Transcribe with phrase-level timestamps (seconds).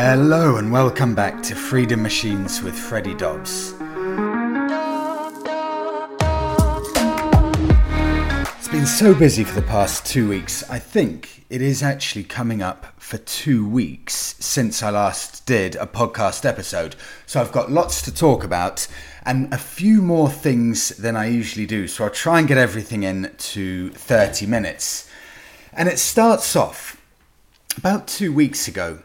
[0.00, 3.72] Hello and welcome back to Freedom Machines with Freddie Dobbs.
[8.56, 10.62] It's been so busy for the past two weeks.
[10.70, 15.86] I think it is actually coming up for two weeks since I last did a
[15.86, 16.94] podcast episode.
[17.26, 18.86] So I've got lots to talk about
[19.24, 21.88] and a few more things than I usually do.
[21.88, 25.10] So I'll try and get everything in to 30 minutes.
[25.72, 27.02] And it starts off
[27.76, 29.00] about two weeks ago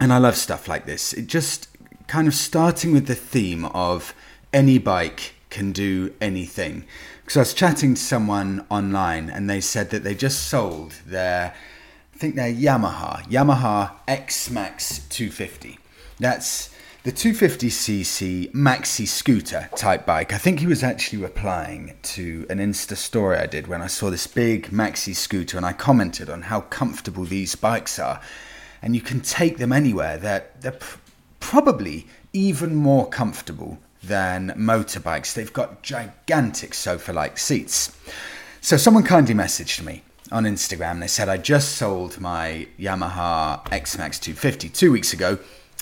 [0.00, 1.12] and I love stuff like this.
[1.12, 1.68] It just
[2.06, 4.14] kind of starting with the theme of
[4.52, 6.84] any bike can do anything.
[7.22, 11.54] Because I was chatting to someone online and they said that they just sold their,
[12.14, 15.78] I think their Yamaha, Yamaha X Max 250.
[16.18, 20.32] That's the 250cc maxi scooter type bike.
[20.32, 24.10] I think he was actually replying to an Insta story I did when I saw
[24.10, 28.20] this big maxi scooter and I commented on how comfortable these bikes are
[28.82, 30.16] and you can take them anywhere.
[30.18, 30.98] They're, they're pr-
[31.40, 35.34] probably even more comfortable than motorbikes.
[35.34, 37.96] They've got gigantic sofa like seats.
[38.60, 41.00] So, someone kindly messaged me on Instagram.
[41.00, 45.38] They said, I just sold my Yamaha XMAX 250 two weeks ago,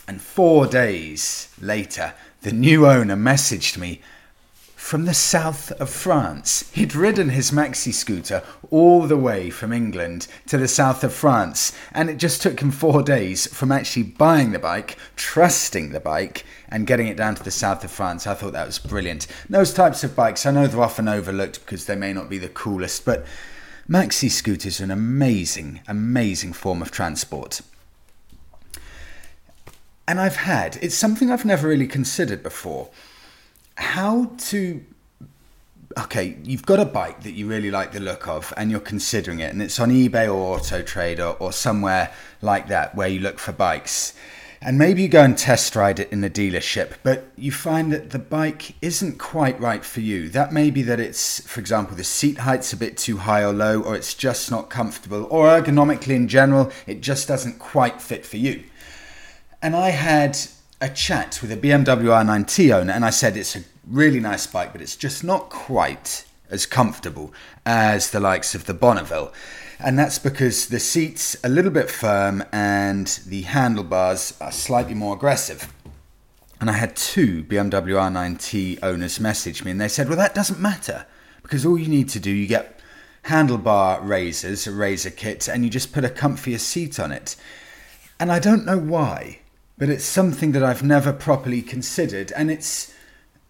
[0.07, 4.01] and four days later, the new owner messaged me
[4.87, 6.71] from the south of France.
[6.73, 11.77] He'd ridden his maxi scooter all the way from England to the south of France,
[11.93, 16.45] and it just took him four days from actually buying the bike, trusting the bike,
[16.69, 18.29] and getting it down to the south of France.
[18.29, 19.27] I thought that was brilliant.
[19.51, 22.49] Those types of bikes, I know they're often overlooked because they may not be the
[22.49, 23.27] coolest, but
[23.91, 27.61] maxi scooters are an amazing, amazing form of transport.
[30.07, 32.89] And I've had, it's something I've never really considered before
[33.77, 34.85] how to
[35.99, 39.41] okay, you've got a bike that you really like the look of and you're considering
[39.41, 43.21] it, and it's on eBay or Auto Trader or, or somewhere like that where you
[43.21, 44.15] look for bikes.
[44.61, 48.11] And maybe you go and test ride it in the dealership, but you find that
[48.11, 50.29] the bike isn't quite right for you.
[50.31, 53.53] That may be that it's, for example, the seat height's a bit too high or
[53.53, 58.25] low, or it's just not comfortable, or ergonomically in general, it just doesn't quite fit
[58.27, 58.65] for you.
[59.63, 60.39] And I had
[60.81, 64.73] a chat with a BMW R9T owner, and I said it's a really nice bike,
[64.73, 67.33] but it's just not quite as comfortable
[67.65, 69.33] as the likes of the Bonneville.
[69.79, 75.15] And that's because the seat's a little bit firm and the handlebars are slightly more
[75.15, 75.73] aggressive.
[76.61, 80.61] And I had two BMW R9T owners message me and they said, Well, that doesn't
[80.61, 81.05] matter
[81.43, 82.81] because all you need to do, you get
[83.25, 87.37] handlebar risers, a riser kit, and you just put a comfier seat on it.
[88.19, 89.41] And I don't know why,
[89.79, 92.33] but it's something that I've never properly considered.
[92.33, 92.95] And it's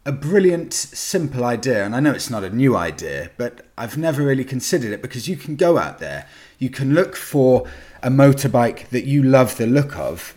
[0.04, 1.84] a brilliant, simple idea.
[1.84, 5.28] And I know it's not a new idea, but I've never really considered it because
[5.28, 6.28] you can go out there,
[6.58, 7.66] you can look for
[8.02, 10.36] a motorbike that you love the look of,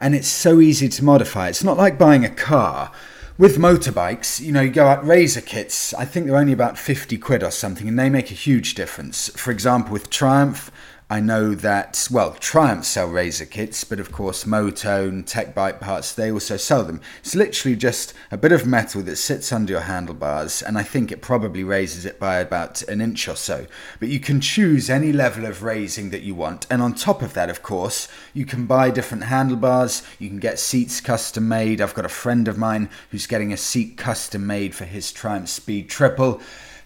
[0.00, 1.48] and it's so easy to modify.
[1.48, 2.92] It's not like buying a car.
[3.36, 7.18] With motorbikes, you know, you go out riser kits, I think they're only about 50
[7.18, 9.28] quid or something, and they make a huge difference.
[9.30, 10.70] For example, with Triumph,
[11.12, 16.14] I know that, well, Triumph sell riser kits, but of course, Motone, Tech Bike Parts,
[16.14, 17.00] they also sell them.
[17.18, 21.10] It's literally just a bit of metal that sits under your handlebars, and I think
[21.10, 23.66] it probably raises it by about an inch or so.
[23.98, 27.34] But you can choose any level of raising that you want, and on top of
[27.34, 31.80] that, of course, you can buy different handlebars, you can get seats custom made.
[31.80, 35.48] I've got a friend of mine who's getting a seat custom made for his Triumph
[35.48, 36.40] Speed Triple.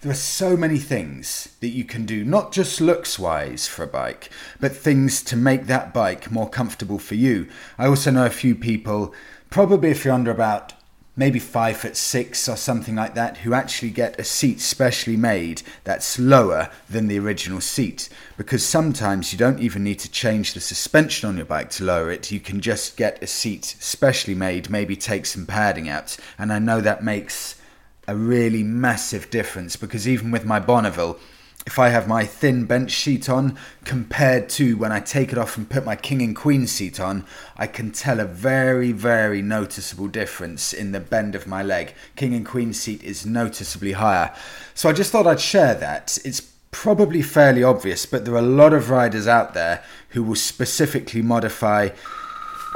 [0.04, 3.86] There are so many things that you can do, not just looks wise for a
[3.86, 4.28] bike,
[4.60, 7.48] but things to make that bike more comfortable for you.
[7.78, 9.14] I also know a few people,
[9.48, 10.74] probably if you're under about
[11.16, 15.62] maybe five foot six or something like that, who actually get a seat specially made
[15.84, 18.10] that's lower than the original seat.
[18.36, 22.10] Because sometimes you don't even need to change the suspension on your bike to lower
[22.10, 26.18] it, you can just get a seat specially made, maybe take some padding out.
[26.36, 27.58] And I know that makes
[28.06, 31.18] a really massive difference because even with my Bonneville,
[31.66, 35.56] if I have my thin bench seat on compared to when I take it off
[35.56, 37.24] and put my king and queen seat on,
[37.56, 41.94] I can tell a very, very noticeable difference in the bend of my leg.
[42.16, 44.34] King and queen seat is noticeably higher.
[44.74, 46.18] So I just thought I'd share that.
[46.22, 50.34] It's probably fairly obvious, but there are a lot of riders out there who will
[50.34, 51.88] specifically modify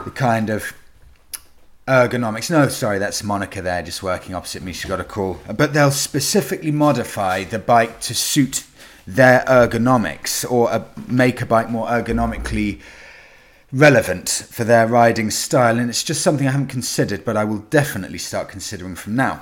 [0.04, 0.72] the kind of
[1.88, 2.50] ergonomics.
[2.50, 4.72] No, sorry, that's Monica there, just working opposite me.
[4.72, 5.40] She got a call.
[5.56, 8.64] But they'll specifically modify the bike to suit
[9.06, 12.80] their ergonomics or uh, make a bike more ergonomically
[13.72, 15.78] relevant for their riding style.
[15.78, 19.40] And it's just something I haven't considered, but I will definitely start considering from now.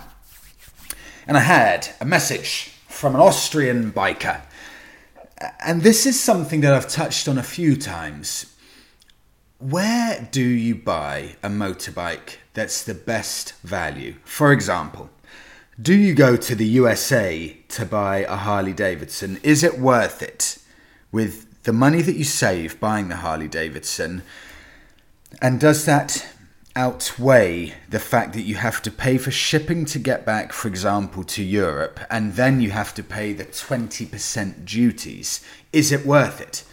[1.27, 4.41] And I had a message from an Austrian biker.
[5.65, 8.56] And this is something that I've touched on a few times
[9.59, 14.17] where do you buy a motorbike that's the best value?
[14.25, 15.11] For example,
[15.81, 19.39] do you go to the USA to buy a Harley Davidson?
[19.43, 20.59] Is it worth it
[21.11, 24.23] with the money that you save buying the Harley Davidson?
[25.41, 26.27] And does that
[26.75, 31.25] outweigh the fact that you have to pay for shipping to get back, for example,
[31.25, 35.41] to Europe, and then you have to pay the 20% duties?
[35.73, 36.65] Is it worth it?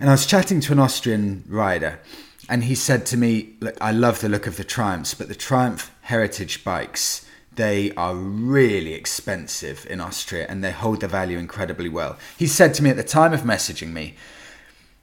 [0.00, 2.00] And I was chatting to an Austrian rider,
[2.48, 5.34] and he said to me, Look, I love the look of the Triumphs, but the
[5.34, 11.90] Triumph Heritage bikes, they are really expensive in Austria and they hold their value incredibly
[11.90, 12.16] well.
[12.38, 14.14] He said to me at the time of messaging me,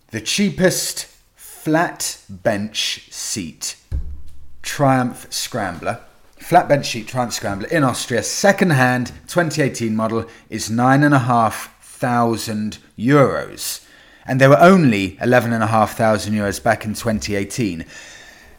[0.10, 1.06] the cheapest
[1.36, 3.76] flat bench seat
[4.64, 6.00] Triumph Scrambler,
[6.38, 11.20] flat bench seat Triumph Scrambler in Austria, second hand 2018 model, is nine and a
[11.20, 13.84] half thousand euros
[14.28, 17.86] and they were only 11,500 euros back in 2018.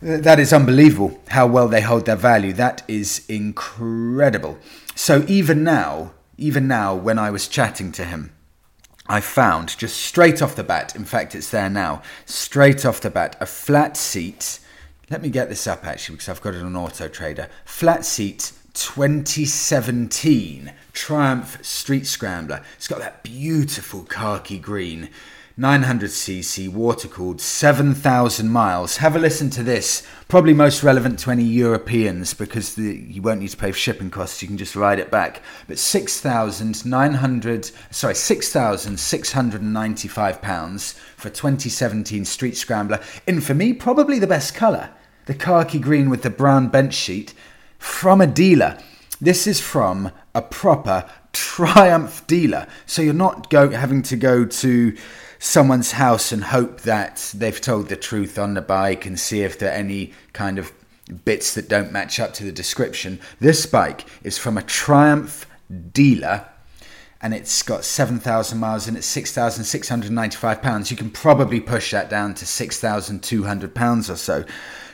[0.00, 2.52] That is unbelievable how well they hold their value.
[2.52, 4.58] That is incredible.
[4.94, 8.32] So even now, even now, when I was chatting to him,
[9.08, 13.10] I found just straight off the bat, in fact, it's there now, straight off the
[13.10, 14.60] bat, a flat seat.
[15.10, 17.48] Let me get this up actually because I've got it on Auto Trader.
[17.64, 22.62] Flat seat 2017 Triumph Street Scrambler.
[22.76, 25.08] It's got that beautiful khaki green.
[25.58, 28.98] 900cc water cooled 7,000 miles.
[28.98, 30.06] Have a listen to this.
[30.28, 34.08] Probably most relevant to any Europeans because the, you won't need to pay for shipping
[34.08, 34.40] costs.
[34.40, 35.42] You can just ride it back.
[35.66, 43.00] But 6,900, sorry, 6,695 pounds for 2017 Street Scrambler.
[43.26, 44.90] In for me, probably the best colour.
[45.26, 47.34] The khaki green with the brown bench sheet
[47.78, 48.78] from a dealer.
[49.20, 52.66] This is from a proper Triumph dealer.
[52.86, 54.96] So you're not go, having to go to
[55.38, 59.58] someone's house and hope that they've told the truth on the bike and see if
[59.58, 60.72] there are any kind of
[61.24, 63.20] bits that don't match up to the description.
[63.40, 65.46] This bike is from a Triumph
[65.92, 66.46] dealer
[67.20, 70.90] and it's got 7,000 miles and it's 6,695 pounds.
[70.90, 74.44] You can probably push that down to 6,200 pounds or so.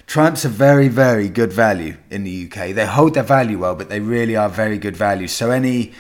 [0.07, 2.75] Triumphs are very, very good value in the UK.
[2.75, 5.29] They hold their value well, but they really are very good value.
[5.29, 5.93] So any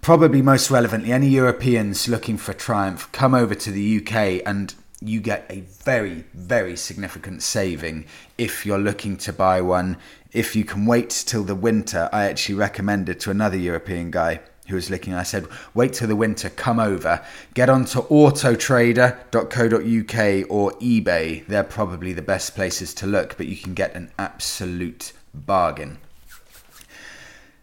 [0.00, 5.20] probably most relevantly, any Europeans looking for Triumph come over to the UK and you
[5.20, 8.04] get a very, very significant saving
[8.36, 9.96] if you're looking to buy one.
[10.32, 14.74] If you can wait till the winter, I actually recommended to another European guy who
[14.74, 15.14] was looking.
[15.14, 17.24] I said, wait till the winter, come over,
[17.54, 21.46] get onto autotrader.co.uk or eBay.
[21.46, 25.98] They're probably the best places to look, but you can get an absolute bargain.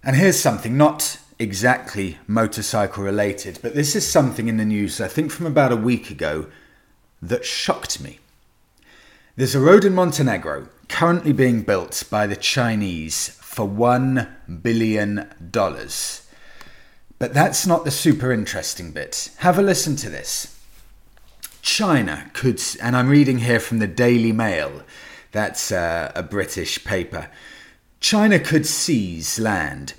[0.04, 5.08] And here's something not exactly motorcycle related, but this is something in the news, I
[5.08, 6.48] think from about a week ago,
[7.22, 8.20] that shocked me.
[9.36, 15.30] There's a road in Montenegro currently being built by the Chinese for $1 billion.
[17.18, 19.32] But that's not the super interesting bit.
[19.38, 20.58] Have a listen to this.
[21.62, 24.84] China could, and I'm reading here from the Daily Mail,
[25.32, 27.30] that's uh, a British paper.
[28.00, 29.96] China could seize land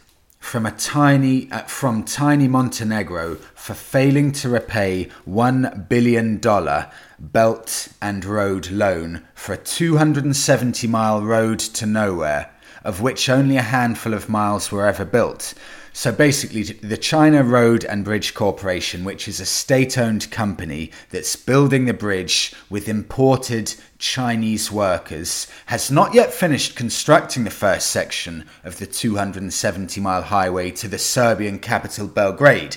[0.46, 6.88] from a tiny uh, from tiny Montenegro for failing to repay 1 billion dollar
[7.18, 12.48] belt and road loan for a 270 mile road to nowhere
[12.84, 15.52] of which only a handful of miles were ever built
[15.96, 21.36] so basically, the China Road and Bridge Corporation, which is a state owned company that's
[21.36, 28.44] building the bridge with imported Chinese workers, has not yet finished constructing the first section
[28.62, 32.76] of the 270 mile highway to the Serbian capital Belgrade.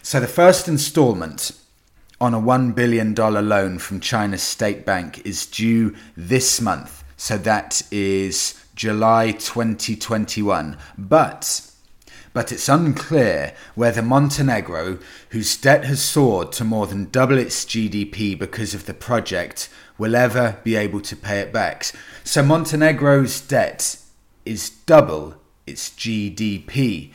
[0.00, 1.50] So the first installment
[2.20, 7.02] on a $1 billion loan from China's state bank is due this month.
[7.16, 10.78] So that is July 2021.
[10.96, 11.66] But
[12.32, 14.98] but it's unclear whether Montenegro,
[15.30, 19.68] whose debt has soared to more than double its GDP because of the project,
[19.98, 21.90] will ever be able to pay it back.
[22.24, 23.96] So Montenegro's debt
[24.44, 25.34] is double
[25.66, 27.12] its GDP.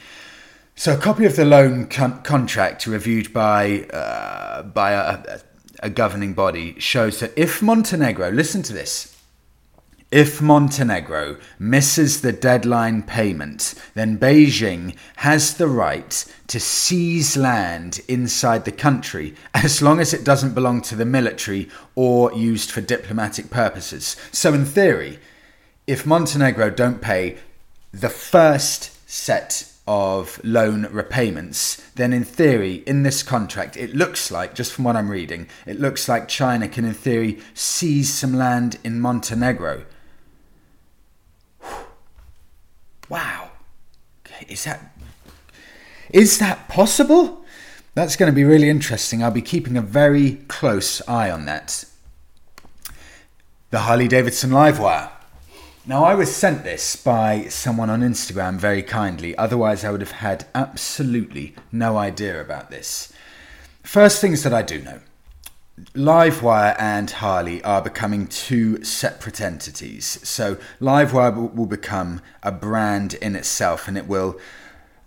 [0.76, 5.40] So a copy of the loan con- contract reviewed by uh, by a,
[5.80, 9.15] a governing body shows that if Montenegro, listen to this,
[10.16, 18.64] if Montenegro misses the deadline payment, then Beijing has the right to seize land inside
[18.64, 23.50] the country as long as it doesn't belong to the military or used for diplomatic
[23.50, 24.16] purposes.
[24.32, 25.20] So, in theory,
[25.86, 27.38] if Montenegro don't pay
[27.92, 34.56] the first set of loan repayments, then in theory, in this contract, it looks like,
[34.56, 38.80] just from what I'm reading, it looks like China can, in theory, seize some land
[38.82, 39.84] in Montenegro.
[43.10, 43.52] Wow.
[44.48, 44.96] Is that
[46.10, 47.44] is that possible?
[47.94, 49.24] That's going to be really interesting.
[49.24, 51.86] I'll be keeping a very close eye on that.
[53.72, 55.12] The Harley Davidson Livewire.
[55.88, 60.12] Now, I was sent this by someone on Instagram very kindly, otherwise, I would have
[60.12, 63.14] had absolutely no idea about this.
[63.84, 65.00] First things that I do know
[65.94, 70.20] Livewire and Harley are becoming two separate entities.
[70.24, 74.40] So Livewire will become a brand in itself and it will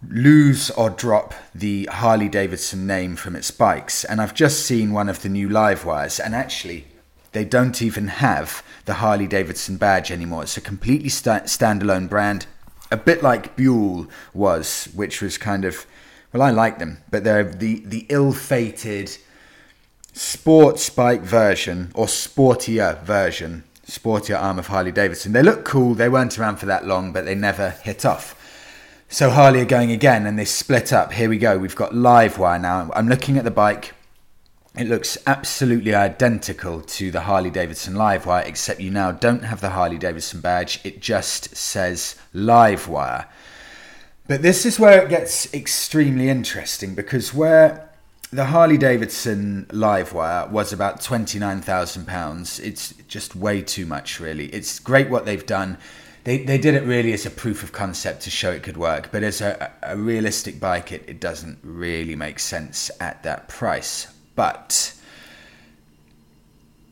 [0.06, 4.04] lose or drop the Harley Davidson name from its bikes.
[4.04, 6.87] And I've just seen one of the new Livewires and actually
[7.32, 10.42] they don't even have the Harley Davidson badge anymore.
[10.42, 12.46] It's a completely st- standalone brand,
[12.90, 15.87] a bit like Buell was, which was kind of
[16.30, 19.16] well, I like them, but they're the the ill-fated
[20.18, 25.32] sports bike version or sportier version, sportier arm of Harley Davidson.
[25.32, 25.94] They look cool.
[25.94, 28.34] They weren't around for that long, but they never hit off.
[29.08, 31.12] So Harley are going again and they split up.
[31.12, 31.56] Here we go.
[31.56, 32.90] We've got Livewire now.
[32.94, 33.94] I'm looking at the bike.
[34.76, 39.70] It looks absolutely identical to the Harley Davidson Livewire, except you now don't have the
[39.70, 40.80] Harley Davidson badge.
[40.82, 43.26] It just says Livewire.
[44.26, 47.88] But this is where it gets extremely interesting because where
[48.30, 52.61] the Harley Davidson Livewire was about £29,000.
[52.61, 54.47] It's just way too much, really.
[54.47, 55.78] It's great what they've done.
[56.25, 59.11] They, they did it really as a proof of concept to show it could work,
[59.11, 64.08] but as a, a realistic bike, it, it doesn't really make sense at that price.
[64.35, 64.94] But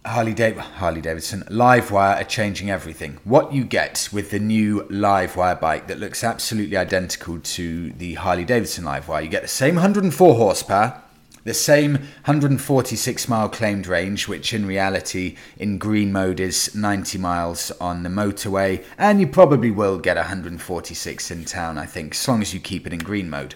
[0.07, 3.19] Harley, Dav- Harley Davidson Livewire are changing everything.
[3.25, 8.47] What you get with the new Livewire bike that looks absolutely identical to the Harley
[8.47, 11.03] Davidson Livewire, you get the same 104 horsepower
[11.47, 17.71] the same 146 mile claimed range, which in reality in green mode is 90 miles
[17.81, 22.43] on the motorway, and you probably will get 146 in town, I think, as long
[22.43, 23.55] as you keep it in green mode.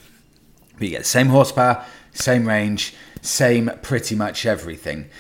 [0.75, 5.11] But you get the same horsepower, same range, same pretty much everything.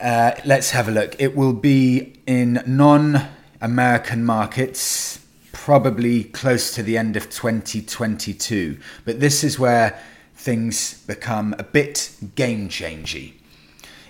[0.00, 1.16] Uh, let's have a look.
[1.18, 3.26] It will be in non
[3.60, 5.18] American markets
[5.50, 8.78] probably close to the end of 2022.
[9.04, 10.00] But this is where
[10.42, 13.32] things become a bit game changing.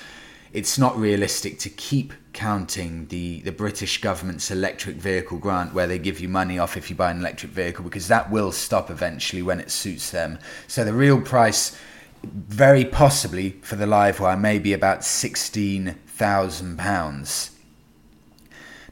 [0.54, 5.98] it's not realistic to keep counting the, the British government's electric vehicle grant where they
[5.98, 9.42] give you money off if you buy an electric vehicle because that will stop eventually
[9.42, 10.38] when it suits them.
[10.68, 11.76] So the real price,
[12.24, 17.50] very possibly for the Livewire, may be about £16,000.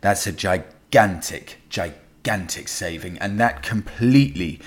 [0.01, 4.59] That's a gigantic, gigantic saving, and that completely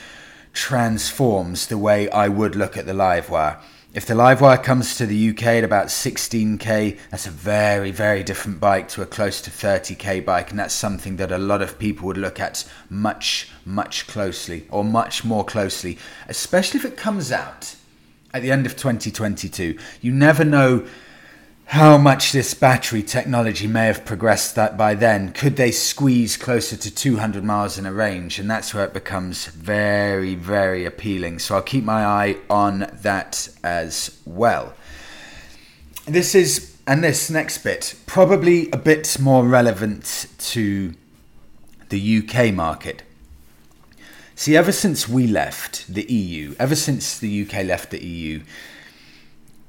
[0.53, 3.61] transforms the way I would look at the Livewire.
[3.99, 8.61] If the Livewire comes to the UK at about 16k, that's a very, very different
[8.61, 12.07] bike to a close to 30k bike, and that's something that a lot of people
[12.07, 17.75] would look at much, much closely, or much more closely, especially if it comes out
[18.33, 19.77] at the end of 2022.
[20.01, 20.87] You never know
[21.69, 25.31] how much this battery technology may have progressed that by then.
[25.33, 28.39] Could they squeeze closer to 200 miles in a range?
[28.39, 31.41] And that's where it becomes very, very appealing.
[31.41, 34.73] So I'll keep my eye on that as well.
[36.07, 40.95] This is, and this next bit, probably a bit more relevant to
[41.91, 43.03] the UK market.
[44.35, 48.41] See, ever since we left the EU, ever since the UK left the EU,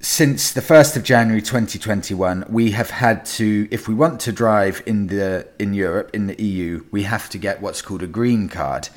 [0.01, 4.81] since the 1st of January 2021, we have had to, if we want to drive
[4.85, 8.47] in the in Europe, in the EU, we have to get what's called a green
[8.47, 8.87] card.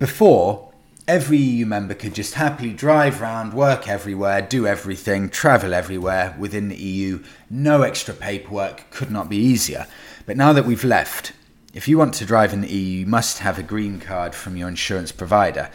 [0.00, 0.72] Before,
[1.06, 6.68] every EU member could just happily drive around, work everywhere, do everything, travel everywhere within
[6.68, 7.22] the EU.
[7.48, 9.86] No extra paperwork could not be easier.
[10.26, 11.32] But now that we've left,
[11.72, 14.56] if you want to drive in the EU, you must have a green card from
[14.56, 15.70] your insurance provider.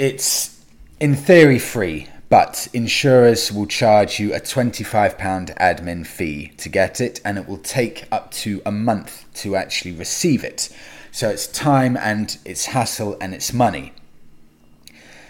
[0.00, 0.60] It's
[0.98, 5.16] in theory free, but insurers will charge you a £25
[5.56, 9.92] admin fee to get it, and it will take up to a month to actually
[9.92, 10.68] receive it.
[11.10, 13.92] So it's time and it's hassle and it's money.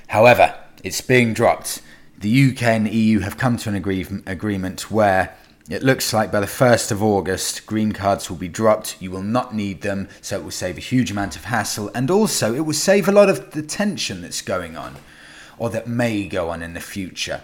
[0.09, 1.83] However, it's being dropped.
[2.19, 5.37] The UK and EU have come to an agree- agreement where
[5.71, 9.01] it looks like by the 1st of August, green cards will be dropped.
[9.01, 12.11] You will not need them, so it will save a huge amount of hassle and
[12.11, 14.97] also it will save a lot of the tension that's going on
[15.59, 17.43] or that may go on in the future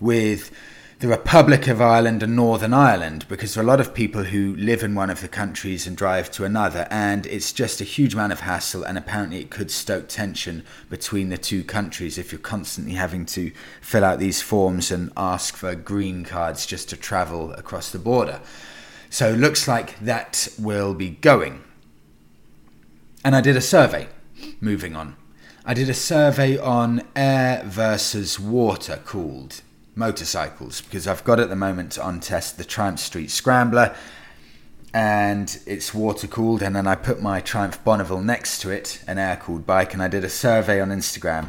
[0.00, 0.50] with
[0.98, 4.56] the Republic of Ireland and Northern Ireland, because there are a lot of people who
[4.56, 8.14] live in one of the countries and drive to another, and it's just a huge
[8.14, 12.38] amount of hassle, and apparently it could stoke tension between the two countries if you're
[12.38, 17.52] constantly having to fill out these forms and ask for green cards just to travel
[17.52, 18.40] across the border.
[19.10, 21.62] So it looks like that will be going.
[23.22, 24.08] And I did a survey,
[24.62, 25.16] moving on.
[25.68, 29.62] I did a survey on air versus water cooled
[29.96, 33.96] motorcycles because I've got at the moment on test the Triumph Street Scrambler
[34.94, 39.18] and it's water cooled and then I put my Triumph Bonneville next to it, an
[39.18, 41.48] air cooled bike, and I did a survey on Instagram.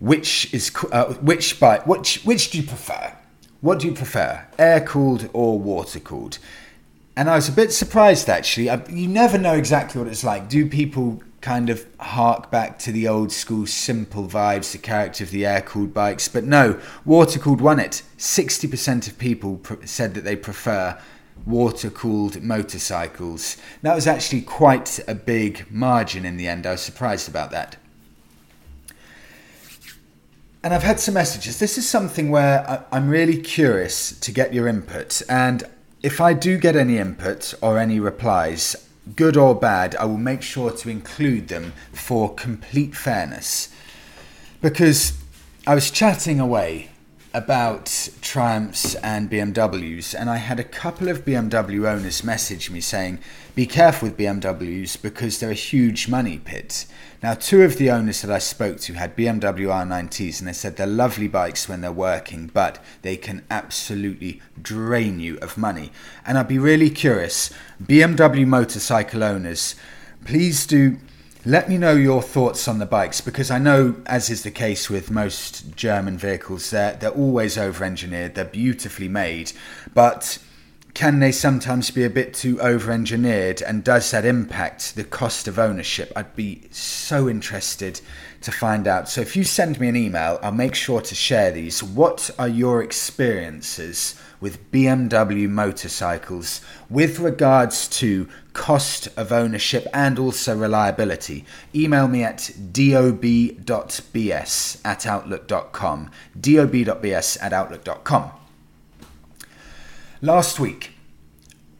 [0.00, 1.86] Which is uh, which bike?
[1.86, 3.16] Which which do you prefer?
[3.60, 6.38] What do you prefer, air cooled or water cooled?
[7.16, 8.68] And I was a bit surprised actually.
[8.68, 10.48] I, you never know exactly what it's like.
[10.48, 15.30] Do people kind of hark back to the old school simple vibes, the character of
[15.30, 16.28] the air cooled bikes.
[16.28, 18.02] But no, water cooled won it.
[18.18, 21.00] 60% of people pr- said that they prefer
[21.46, 23.56] water cooled motorcycles.
[23.82, 26.66] That was actually quite a big margin in the end.
[26.66, 27.76] I was surprised about that.
[30.62, 31.58] And I've had some messages.
[31.58, 35.22] This is something where I'm really curious to get your input.
[35.26, 35.64] And
[36.02, 38.76] if I do get any input or any replies,
[39.16, 43.68] good or bad, I will make sure to include them for complete fairness.
[44.60, 45.14] Because
[45.66, 46.90] I was chatting away
[47.32, 53.20] about Triumphs and BMWs, and I had a couple of BMW owners message me saying,
[53.54, 56.86] Be careful with BMWs because they're a huge money pit.
[57.22, 60.76] Now, two of the owners that I spoke to had BMW R90s, and they said
[60.76, 65.92] they're lovely bikes when they're working, but they can absolutely drain you of money.
[66.26, 69.76] And I'd be really curious, BMW motorcycle owners,
[70.24, 70.98] please do
[71.50, 74.88] let me know your thoughts on the bikes because I know, as is the case
[74.88, 79.50] with most German vehicles, they're, they're always over engineered, they're beautifully made,
[79.92, 80.38] but
[80.94, 85.48] can they sometimes be a bit too over engineered and does that impact the cost
[85.48, 86.12] of ownership?
[86.14, 88.00] I'd be so interested
[88.42, 89.08] to find out.
[89.08, 91.82] So if you send me an email, I'll make sure to share these.
[91.82, 100.56] What are your experiences with BMW motorcycles with regards to cost of ownership and also
[100.56, 101.44] reliability.
[101.74, 103.20] Email me at dob.bs
[104.84, 106.10] at outlook.com.
[106.40, 108.30] dob.bs at outlook.com.
[110.22, 110.92] Last week,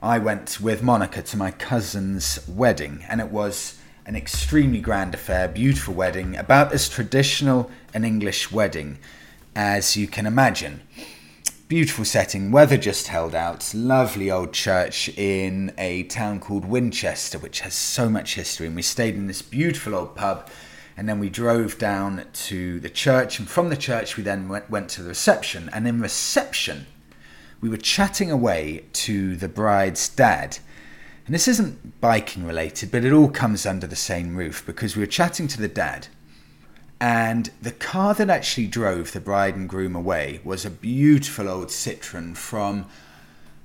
[0.02, 3.78] I went with Monica to my cousin's wedding, and it was
[4.10, 8.98] an extremely grand affair, beautiful wedding, about as traditional an English wedding
[9.54, 10.82] as you can imagine
[11.70, 17.60] beautiful setting, weather just held out, lovely old church in a town called Winchester, which
[17.60, 18.66] has so much history.
[18.66, 20.50] And we stayed in this beautiful old pub,
[20.96, 23.38] and then we drove down to the church.
[23.38, 25.70] And from the church, we then went, went to the reception.
[25.72, 26.88] And in reception,
[27.60, 30.58] we were chatting away to the bride's dad.
[31.30, 35.02] And this isn't biking related, but it all comes under the same roof because we
[35.04, 36.08] were chatting to the dad.
[37.00, 41.68] And the car that actually drove the bride and groom away was a beautiful old
[41.68, 42.86] Citroen from,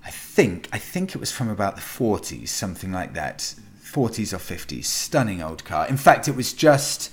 [0.06, 3.56] I think, I think it was from about the 40s, something like that.
[3.84, 4.86] 40s or 50s.
[4.86, 5.88] Stunning old car.
[5.88, 7.12] In fact, it was just,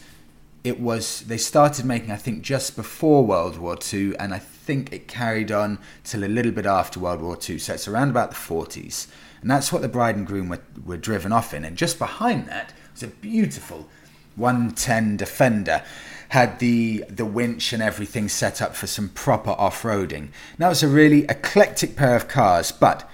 [0.65, 4.93] it was, they started making, I think, just before World War II, and I think
[4.93, 7.57] it carried on till a little bit after World War II.
[7.57, 9.07] So it's around about the 40s.
[9.43, 11.65] And that's what the bride and groom were, were driven off in.
[11.65, 13.89] And just behind that was a beautiful
[14.37, 15.83] 110 Defender
[16.29, 20.29] had the the winch and everything set up for some proper off-roading.
[20.59, 23.07] Now it's a really eclectic pair of cars, but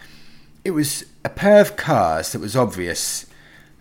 [0.65, 3.27] it was a pair of cars that was obvious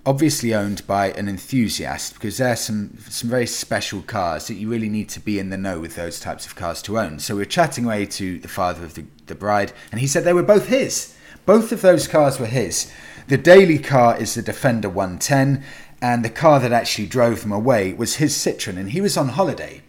[0.08, 4.70] obviously owned by an enthusiast because there are some some very special cars that you
[4.70, 7.20] really need to be in the know with those types of cars to own.
[7.20, 10.24] So we are chatting away to the father of the, the bride and he said
[10.24, 11.14] they were both his.
[11.48, 12.92] Both of those cars were his.
[13.30, 15.64] The daily car is the Defender 110
[16.02, 19.30] and the car that actually drove them away was his Citroen, and he was on
[19.30, 19.82] holiday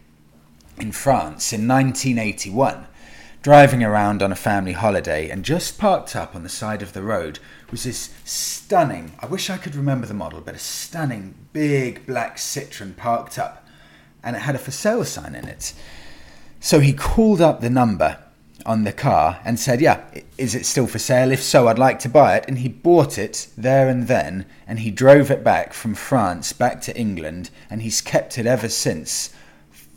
[0.78, 2.86] in France in 1981,
[3.42, 7.02] driving around on a family holiday, and just parked up on the side of the
[7.02, 7.40] road
[7.72, 12.36] was this stunning, I wish I could remember the model, but a stunning big black
[12.36, 13.66] Citroen parked up,
[14.22, 15.74] and it had a for sale sign in it.
[16.60, 18.18] So he called up the number
[18.68, 20.04] on the car and said, Yeah,
[20.36, 21.32] is it still for sale?
[21.32, 22.44] If so, I'd like to buy it.
[22.46, 26.82] And he bought it there and then, and he drove it back from France back
[26.82, 29.30] to England, and he's kept it ever since.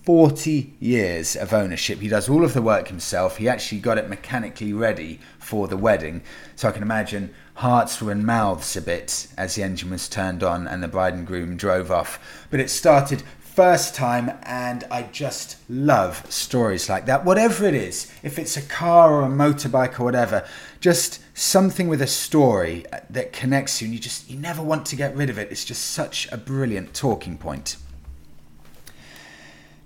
[0.04, 2.00] 40 years of ownership.
[2.00, 3.38] He does all of the work himself.
[3.38, 6.24] He actually got it mechanically ready for the wedding.
[6.56, 10.42] So I can imagine hearts were in mouths a bit as the engine was turned
[10.42, 12.48] on and the bride and groom drove off.
[12.50, 13.22] But it started
[13.62, 17.24] first time, and I just love stories like that.
[17.24, 20.48] Whatever it is, if it's a car or a motorbike or whatever,
[20.80, 24.96] just something with a story that connects you, and you just you never want to
[24.96, 25.52] get rid of it.
[25.52, 27.78] It's just such a brilliant talking point.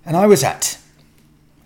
[0.06, 0.78] And I was at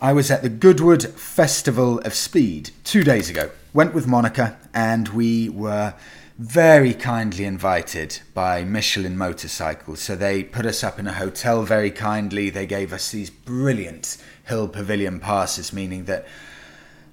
[0.00, 3.52] I was at the Goodwood Festival of Speed two days ago.
[3.72, 5.94] Went with Monica, and we were
[6.40, 10.00] very kindly invited by Michelin Motorcycles.
[10.00, 12.48] So they put us up in a hotel very kindly.
[12.48, 16.26] They gave us these brilliant Hill Pavilion passes, meaning that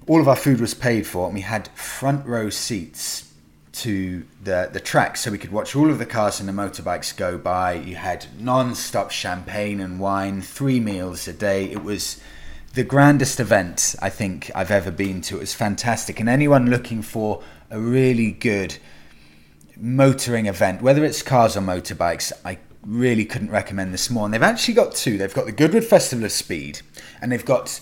[0.06, 3.30] all of our food was paid for and we had front row seats
[3.72, 7.14] to the, the track so we could watch all of the cars and the motorbikes
[7.14, 7.74] go by.
[7.74, 11.70] You had non stop champagne and wine, three meals a day.
[11.70, 12.18] It was
[12.72, 15.36] the grandest event I think I've ever been to.
[15.36, 16.18] It was fantastic.
[16.18, 18.78] And anyone looking for a really good
[19.78, 24.24] motoring event, whether it's cars or motorbikes, I really couldn't recommend this more.
[24.24, 25.18] And they've actually got two.
[25.18, 26.80] They've got the Goodwood Festival of Speed,
[27.20, 27.80] and they've got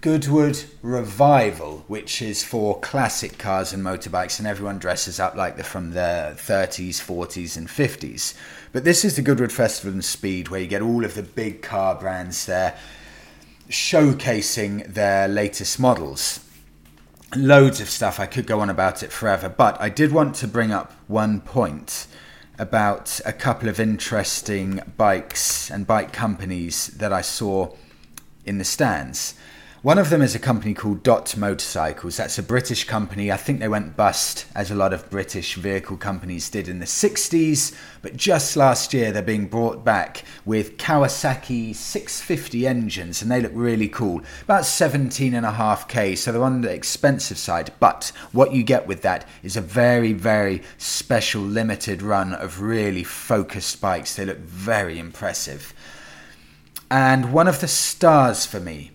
[0.00, 5.64] Goodwood Revival, which is for classic cars and motorbikes, and everyone dresses up like they're
[5.64, 8.34] from the 30s, 40s, and 50s.
[8.72, 11.62] But this is the Goodwood Festival of Speed, where you get all of the big
[11.62, 12.78] car brands there
[13.68, 16.40] showcasing their latest models
[17.36, 18.18] loads of stuff.
[18.18, 21.40] I could go on about it forever, but I did want to bring up one
[21.40, 22.06] point
[22.58, 27.74] about a couple of interesting bikes and bike companies that I saw
[28.44, 29.34] in the stands.
[29.82, 32.18] One of them is a company called Dot Motorcycles.
[32.18, 33.32] That's a British company.
[33.32, 36.84] I think they went bust, as a lot of British vehicle companies did in the
[36.84, 37.74] 60s.
[38.02, 43.52] But just last year, they're being brought back with Kawasaki 650 engines, and they look
[43.54, 44.20] really cool.
[44.42, 47.72] About 17.5k, so they're on the expensive side.
[47.80, 53.02] But what you get with that is a very, very special limited run of really
[53.02, 54.14] focused bikes.
[54.14, 55.72] They look very impressive.
[56.90, 58.90] And one of the stars for me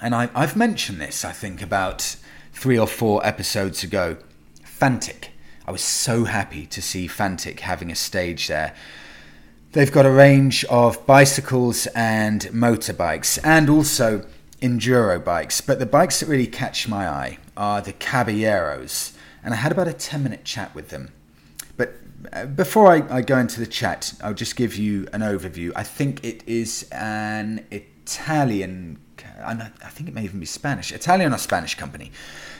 [0.00, 2.16] and I, have mentioned this, I think, about
[2.52, 4.18] three or four episodes ago.
[4.62, 5.30] Fantic.
[5.66, 8.74] I was so happy to see Fantic having a stage there.
[9.72, 14.26] They've got a range of bicycles and motorbikes, and also
[14.60, 15.60] enduro bikes.
[15.60, 19.88] But the bikes that really catch my eye are the Caballeros, and I had about
[19.88, 21.10] a 10 minute chat with them.
[21.76, 21.94] But
[22.32, 25.72] uh, before I, I go into the chat, I'll just give you an overview.
[25.74, 28.98] I think it is an Italian
[29.36, 32.10] and I think it may even be Spanish, Italian or Spanish company.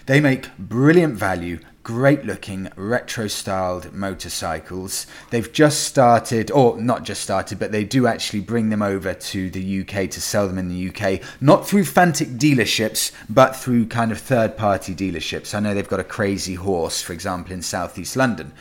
[0.06, 5.06] They make brilliant value, great looking, retro styled motorcycles.
[5.30, 9.50] They've just started, or not just started, but they do actually bring them over to
[9.50, 14.12] the UK to sell them in the UK, not through Fantic dealerships, but through kind
[14.12, 15.54] of third party dealerships.
[15.54, 18.52] I know they've got a crazy horse, for example, in southeast London.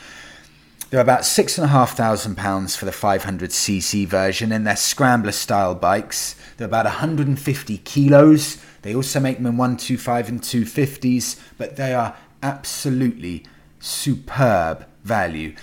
[0.90, 5.32] They're about six and a half thousand pounds for the 500cc version, and they're scrambler
[5.32, 6.36] style bikes.
[6.56, 8.62] They're about 150 kilos.
[8.82, 13.44] They also make them in 125 and 250s, but they are absolutely
[13.80, 15.56] superb value.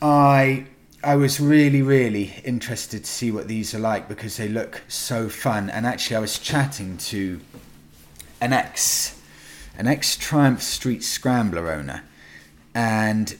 [0.00, 0.66] I
[1.04, 5.28] I was really, really interested to see what these are like because they look so
[5.28, 5.70] fun.
[5.70, 7.40] And actually, I was chatting to
[8.40, 9.20] an ex,
[9.76, 12.02] an ex Triumph Street Scrambler owner,
[12.74, 13.36] and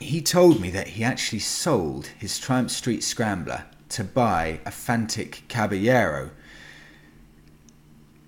[0.00, 5.42] he told me that he actually sold his Triumph Street Scrambler to buy a Fantic
[5.48, 6.30] Caballero.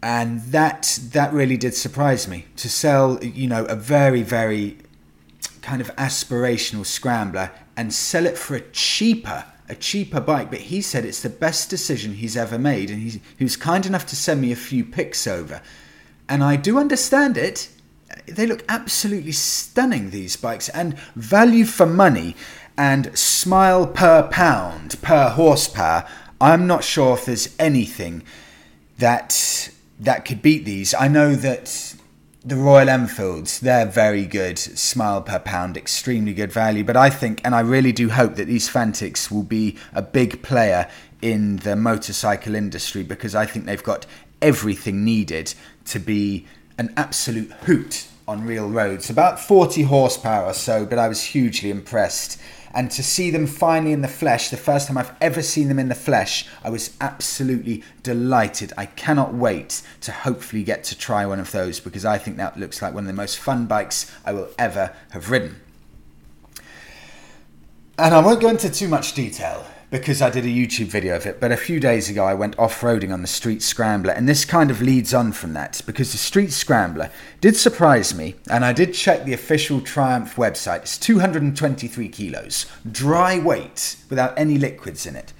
[0.02, 4.78] And that that really did surprise me to sell, you know, a very very
[5.60, 10.50] kind of aspirational scrambler and sell it for a cheaper a cheaper bike.
[10.50, 13.84] But he said it's the best decision he's ever made and he, he was kind
[13.86, 15.60] enough to send me a few pics over.
[16.28, 17.68] And i do understand it
[18.30, 22.36] they look absolutely stunning these bikes and value for money
[22.76, 26.06] and smile per pound per horsepower
[26.40, 28.22] i'm not sure if there's anything
[28.98, 31.94] that that could beat these i know that
[32.42, 34.58] the Royal Enfields, they're very good.
[34.58, 36.84] Smile per pound, extremely good value.
[36.84, 40.42] But I think, and I really do hope that these Fantics will be a big
[40.42, 40.88] player
[41.20, 44.06] in the motorcycle industry because I think they've got
[44.40, 45.52] everything needed
[45.86, 46.46] to be
[46.78, 49.10] an absolute hoot on real roads.
[49.10, 52.40] About 40 horsepower or so, but I was hugely impressed
[52.72, 55.78] and to see them finally in the flesh, the first time I've ever seen them
[55.78, 58.72] in the flesh, I was absolutely delighted.
[58.76, 62.58] I cannot wait to hopefully get to try one of those because I think that
[62.58, 65.60] looks like one of the most fun bikes I will ever have ridden.
[67.98, 71.26] And I won't go into too much detail because I did a YouTube video of
[71.26, 71.40] it.
[71.40, 74.44] But a few days ago, I went off roading on the Street Scrambler, and this
[74.44, 78.72] kind of leads on from that because the Street Scrambler did surprise me, and I
[78.72, 80.82] did check the official Triumph website.
[80.82, 85.32] It's 223 kilos, dry weight without any liquids in it.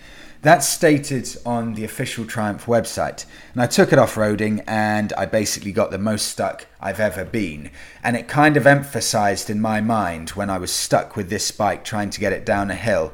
[0.42, 3.26] That's stated on the official Triumph website.
[3.52, 7.26] And I took it off roading and I basically got the most stuck I've ever
[7.26, 7.70] been.
[8.02, 11.84] And it kind of emphasized in my mind when I was stuck with this bike
[11.84, 13.12] trying to get it down a hill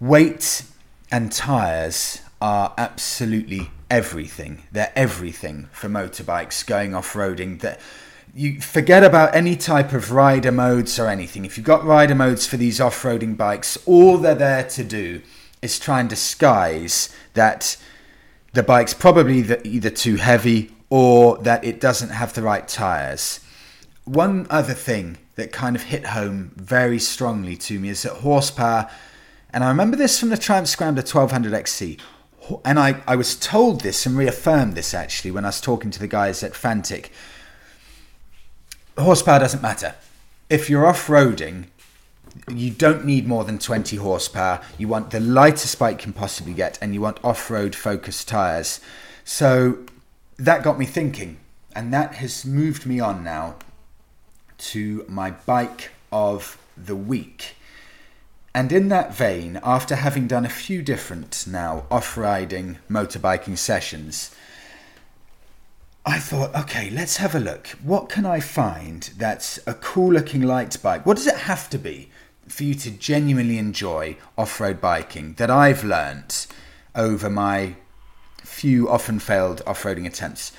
[0.00, 0.64] weight
[1.10, 4.62] and tyres are absolutely everything.
[4.72, 7.60] They're everything for motorbikes going off roading.
[7.60, 7.80] That
[8.34, 11.44] you forget about any type of rider modes or anything.
[11.44, 15.22] If you've got rider modes for these off roading bikes, all they're there to do
[15.62, 17.76] is try and disguise that
[18.52, 23.40] the bike's probably either too heavy or that it doesn't have the right tyres.
[24.04, 28.90] One other thing that kind of hit home very strongly to me is that horsepower
[29.56, 31.98] and I remember this from the Triumph Scrambler 1200XC.
[32.62, 35.98] And I, I was told this and reaffirmed this actually when I was talking to
[35.98, 37.10] the guys at Fantic.
[38.98, 39.94] Horsepower doesn't matter.
[40.50, 41.68] If you're off roading,
[42.52, 44.60] you don't need more than 20 horsepower.
[44.76, 48.28] You want the lightest bike you can possibly get, and you want off road focused
[48.28, 48.82] tyres.
[49.24, 49.86] So
[50.36, 51.38] that got me thinking,
[51.74, 53.56] and that has moved me on now
[54.58, 57.55] to my bike of the week.
[58.56, 64.34] And in that vein, after having done a few different now off riding motorbiking sessions,
[66.06, 67.66] I thought, okay, let's have a look.
[67.82, 71.04] What can I find that's a cool looking light bike?
[71.04, 72.08] What does it have to be
[72.48, 76.46] for you to genuinely enjoy off road biking that I've learnt
[76.94, 77.74] over my
[78.38, 80.52] few often failed off roading attempts?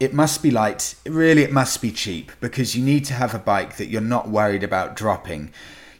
[0.00, 3.38] It must be light, really, it must be cheap because you need to have a
[3.38, 5.52] bike that you're not worried about dropping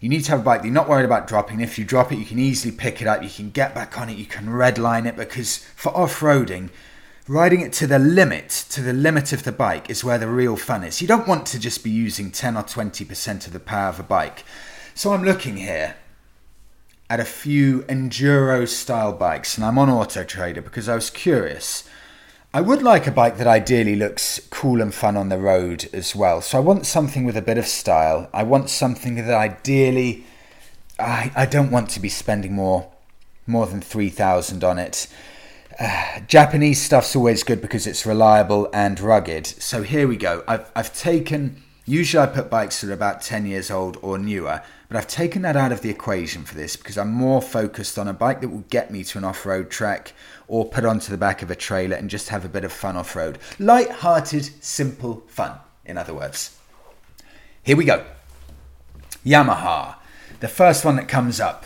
[0.02, 1.60] you need to have a bike that you're not worried about dropping.
[1.60, 3.22] If you drop it, you can easily pick it up.
[3.22, 4.18] You can get back on it.
[4.18, 6.70] You can redline it because for off-roading,
[7.28, 10.56] riding it to the limit, to the limit of the bike, is where the real
[10.56, 11.00] fun is.
[11.00, 14.02] You don't want to just be using 10 or 20% of the power of a
[14.02, 14.44] bike.
[14.92, 15.94] So I'm looking here
[17.08, 21.88] at a few enduro style bikes, and I'm on Auto Trader because I was curious
[22.54, 26.14] I would like a bike that ideally looks cool and fun on the road as
[26.14, 26.42] well.
[26.42, 28.28] So I want something with a bit of style.
[28.34, 30.24] I want something that ideally
[30.98, 32.92] I, I don't want to be spending more
[33.46, 35.08] more than 3000 on it.
[35.80, 39.46] Uh, Japanese stuff's always good because it's reliable and rugged.
[39.46, 40.44] So here we go.
[40.46, 44.62] I've, I've taken, usually I put bikes that are about 10 years old or newer,
[44.88, 48.06] but I've taken that out of the equation for this because I'm more focused on
[48.06, 50.12] a bike that will get me to an off road track
[50.52, 52.94] or put onto the back of a trailer and just have a bit of fun
[52.94, 53.38] off road.
[53.58, 56.58] Light hearted, simple fun, in other words.
[57.62, 58.04] Here we go
[59.24, 59.94] Yamaha.
[60.40, 61.64] The first one that comes up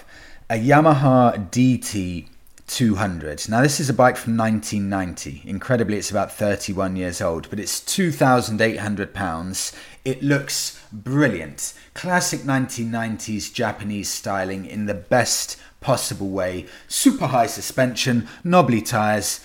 [0.49, 2.29] a Yamaha DT
[2.68, 3.49] 200.
[3.49, 5.42] Now, this is a bike from 1990.
[5.44, 9.72] Incredibly, it's about 31 years old, but it's 2,800 pounds.
[10.05, 11.75] It looks brilliant.
[11.94, 16.66] Classic 1990s Japanese styling in the best possible way.
[16.88, 19.40] Super high suspension, knobbly tyres,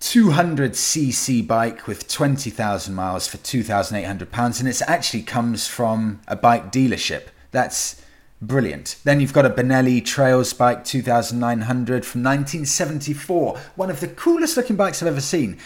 [0.00, 7.24] 200cc bike with 20,000 miles for £2,800, and it actually comes from a bike dealership.
[7.50, 8.00] That's
[8.42, 8.96] Brilliant.
[9.04, 13.56] Then you've got a Benelli Trails Bike 2900 from 1974.
[13.76, 15.56] One of the coolest looking bikes I've ever seen.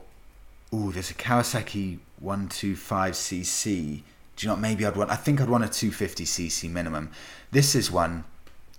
[0.74, 4.02] Ooh, there's a Kawasaki 125cc.
[4.36, 4.56] Do you know?
[4.56, 5.10] Maybe I'd want.
[5.10, 7.10] I think I'd want a 250cc minimum.
[7.50, 8.24] This is one.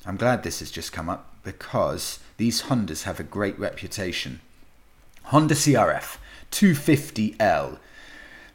[0.05, 4.39] I'm glad this has just come up because these Hondas have a great reputation.
[5.23, 6.17] Honda CRF
[6.51, 7.77] 250L.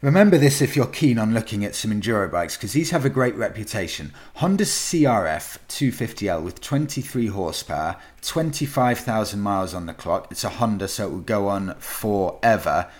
[0.04, 3.08] Remember this if you're keen on looking at some enduro bikes because these have a
[3.08, 4.12] great reputation.
[4.34, 10.28] Honda CRF 250L with 23 horsepower, 25,000 miles on the clock.
[10.30, 12.90] It's a Honda, so it will go on forever.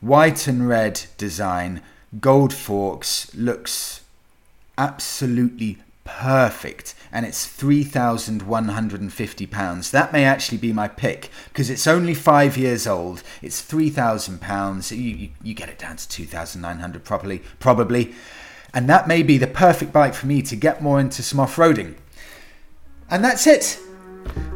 [0.00, 1.82] White and red design,
[2.18, 4.00] gold forks, looks
[4.76, 9.90] absolutely perfect and it's £3,150.
[9.90, 13.22] That may actually be my pick because it's only five years old.
[13.40, 14.90] It's £3,000.
[14.90, 18.14] You, you, you, get it down to 2900 probably, probably.
[18.72, 21.54] And that may be the perfect bike for me to get more into some off
[21.56, 21.94] roading.
[23.08, 23.78] And that's it.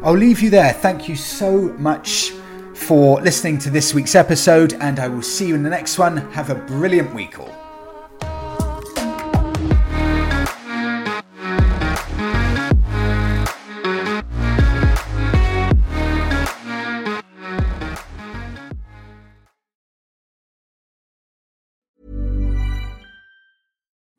[0.03, 0.73] I'll leave you there.
[0.73, 2.31] Thank you so much
[2.73, 6.17] for listening to this week's episode, and I will see you in the next one.
[6.31, 7.58] Have a brilliant week all.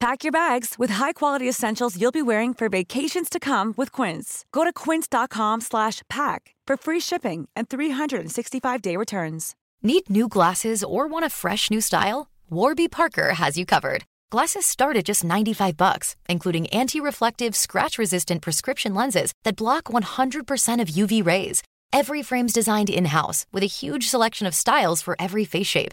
[0.00, 4.46] Pack your bags with high-quality essentials you'll be wearing for vacations to come with Quince.
[4.50, 9.54] Go to quince.com/pack for free shipping and 365-day returns.
[9.82, 12.30] Need new glasses or want a fresh new style?
[12.48, 14.04] Warby Parker has you covered.
[14.30, 20.88] Glasses start at just 95 bucks, including anti-reflective, scratch-resistant prescription lenses that block 100% of
[20.88, 21.62] UV rays.
[21.92, 25.92] Every frame's designed in-house with a huge selection of styles for every face shape.